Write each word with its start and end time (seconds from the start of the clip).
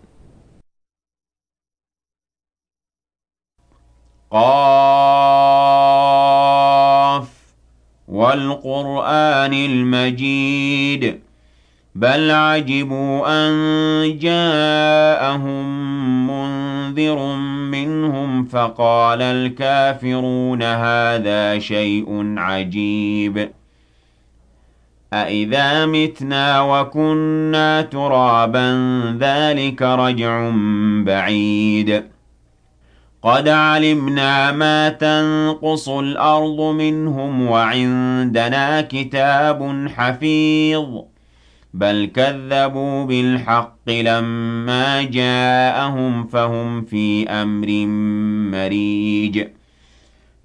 قاف 4.31 4.49
والقرآن 8.09 9.55
المجيد. 9.55 11.21
بل 11.95 12.31
عجبوا 12.31 13.27
أن 13.29 14.19
جاءهم 14.19 15.67
منذر 16.27 17.37
منهم 17.71 18.45
فقال 18.45 19.23
الكافرون 19.23 20.63
هذا 20.63 21.59
شيء 21.59 22.35
عجيب 22.39 23.51
أَإِذَا 25.13 25.87
مِتْنَا 25.87 26.61
وَكُنَّا 26.61 27.83
تُرَابًا 27.83 28.69
ذَلِكَ 29.21 29.83
رَجْعٌ 29.83 30.53
بَعِيدٌ 31.07 32.05
قَدْ 33.23 33.49
عَلِمْنَا 33.49 34.53
مَا 34.53 34.89
تَنقُصُ 34.89 35.89
الْأَرْضُ 35.89 36.61
مِنْهُمْ 36.61 37.51
وَعِندَنَا 37.51 38.81
كِتَابٌ 38.81 39.89
حَفِيظٌ 39.97 41.12
بَلْ 41.75 42.11
كَذَّبُوا 42.15 43.05
بِالْحَقِّ 43.05 43.89
لَمَّا 43.89 45.03
جَاءَهُمْ 45.03 46.27
فَهُمْ 46.27 46.83
فِي 46.83 47.29
أَمْرٍ 47.29 47.69
مَّرِيجٍ 48.53 49.49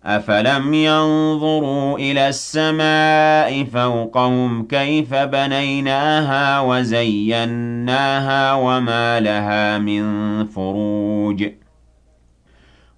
أَفَلَمْ 0.06 0.74
يَنظُرُوا 0.74 1.98
إِلَى 1.98 2.28
السَّمَاءِ 2.28 3.64
فَوْقَهُمْ 3.64 4.64
كَيْفَ 4.68 5.14
بَنَيْنَاهَا 5.14 6.60
وَزَيَّنَّاهَا 6.60 8.54
وَمَا 8.54 9.20
لَهَا 9.20 9.78
مِن 9.78 10.46
فُرُوجٍ 10.46 11.67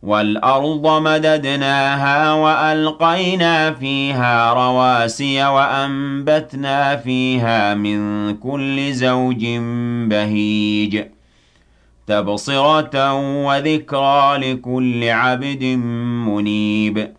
وَالْأَرْضَ 0.10 1.02
مَدَدْنَاهَا 1.02 2.34
وَأَلْقَيْنَا 2.34 3.72
فِيهَا 3.72 4.54
رَوَاسِيَ 4.54 5.46
وَأَنبَتْنَا 5.46 6.96
فِيهَا 6.96 7.74
مِن 7.76 8.34
كُلِّ 8.38 8.94
زَوْجٍ 8.94 9.46
بَهِيجٍ 10.10 11.06
تَبْصِرَةً 12.08 13.14
وَذِكْرَىٰ 13.46 14.38
لِكُلِّ 14.38 15.04
عَبْدٍ 15.10 15.64
مُّنِيبٍ 16.26 17.19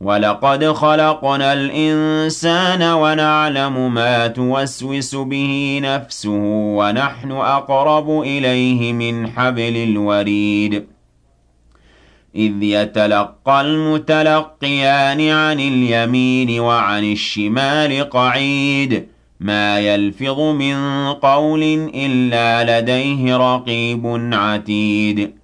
وَلَقَدْ 0.00 0.64
خَلَقْنَا 0.64 1.52
الْإِنسَانَ 1.52 2.82
وَنَعْلَمُ 2.82 3.94
مَا 3.94 4.26
تُوَسْوِسُ 4.26 5.14
بِهِ 5.14 5.80
نَفْسُهُ 5.82 6.40
وَنَحْنُ 6.76 7.30
أَقْرَبُ 7.30 8.20
إِلَيْهِ 8.20 8.92
مِنْ 8.92 9.26
حَبْلِ 9.30 9.76
الْوَرِيدِ. 9.76 10.86
إِذْ 12.36 12.62
يَتَلَقَّى 12.62 13.60
الْمُتَلَقِّيَانِ 13.60 15.20
عَنِ 15.20 15.60
الْيَمِينِ 15.60 16.60
وَعَنِ 16.60 17.12
الشِّمَالِ 17.12 18.10
قَعِيدٌ. 18.10 19.06
مَا 19.40 19.80
يَلْفِظُ 19.80 20.40
مِن 20.40 20.76
قَوْلٍ 21.12 21.62
إِلَّا 21.94 22.80
لَدَيْهِ 22.80 23.36
رَقِيبٌ 23.36 24.30
عَتِيدٌ. 24.32 25.43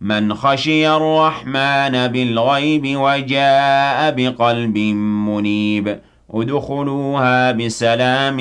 مَّنْ 0.00 0.34
خَشِيَ 0.34 0.90
الرَّحْمَٰنَ 0.90 2.08
بِالْغَيْبِ 2.08 2.96
وَجَاءَ 2.96 4.10
بِقَلْبٍ 4.10 4.78
مُّنِيبٍ. 5.28 5.98
ادْخُلُوهَا 6.30 7.52
بِسَلَامٍ 7.52 8.40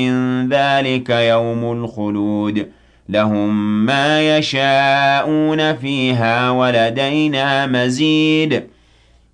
ذَٰلِكَ 0.50 1.10
يَوْمُ 1.10 1.84
الْخُلُودِ. 1.84 2.68
لَهُم 3.10 3.86
مَّا 3.86 4.38
يَشَاءُونَ 4.38 5.76
فِيهَا 5.76 6.50
وَلَدَيْنَا 6.50 7.66
مَزِيدٌ. 7.66 8.64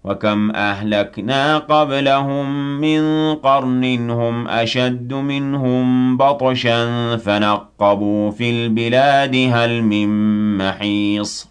وكم 0.03 0.51
أهلكنا 0.51 1.57
قبلهم 1.57 2.79
من 2.81 3.35
قرن 3.35 4.09
هم 4.09 4.47
أشد 4.47 5.13
منهم 5.13 6.17
بطشا 6.17 7.17
فنقبوا 7.17 8.31
في 8.31 8.49
البلاد 8.49 9.49
هل 9.53 9.81
من 9.83 10.07
محيص. 10.57 11.50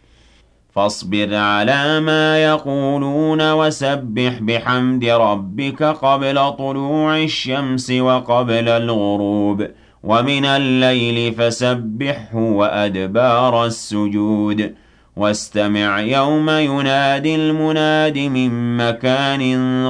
فاصبر 0.75 1.35
على 1.35 1.99
ما 1.99 2.43
يقولون 2.43 3.51
وسبح 3.51 4.39
بحمد 4.41 5.05
ربك 5.05 5.83
قبل 5.83 6.51
طلوع 6.57 7.17
الشمس 7.17 7.91
وقبل 7.91 8.69
الغروب 8.69 9.67
ومن 10.03 10.45
الليل 10.45 11.33
فسبحه 11.33 12.35
وأدبار 12.35 13.65
السجود 13.65 14.75
واستمع 15.15 15.99
يوم 16.01 16.49
ينادي 16.49 17.35
المناد 17.35 18.17
من 18.17 18.77
مكان 18.77 19.43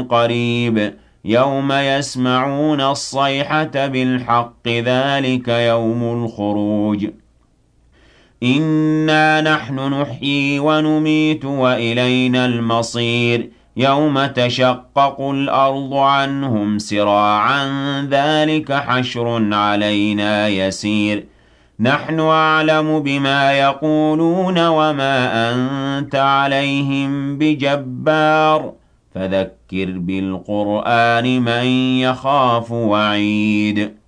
قريب 0.10 0.94
يوم 1.26 1.72
يسمعون 1.72 2.82
الصيحة 2.82 3.88
بالحق 3.88 4.68
ذلك 4.68 5.48
يوم 5.48 6.24
الخروج 6.24 7.08
إنا 8.44 9.42
نحن 9.42 9.80
نحيي 9.80 10.60
ونميت 10.60 11.46
وإلينا 11.46 12.46
المصير 12.46 13.50
يوم 13.78 14.26
تشقق 14.26 15.22
الأرض 15.22 15.94
عنهم 15.94 16.80
سراعا 16.80 17.68
ذلك 18.12 18.74
حشر 18.74 19.54
علينا 19.54 20.48
يسير 20.48 21.26
نحن 21.80 22.20
أعلم 22.20 23.00
بما 23.00 23.54
يقولون 23.54 24.68
وما 24.68 25.52
أنت 25.52 26.16
عليهم 26.16 27.38
بجبار 27.38 28.74
فذكر 29.16 29.98
بالقرآن 29.98 31.42
من 31.42 31.66
يخاف 32.02 32.72
وعيد 32.72 34.01